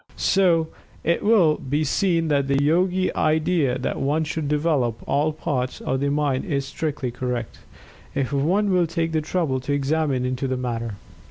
[0.17, 0.69] So
[1.03, 5.99] it will be seen that the Yogi idea that one should develop all parts of
[5.99, 7.59] the Mind is strictly correct,
[8.15, 10.95] if one will take the trouble to examine into the matter.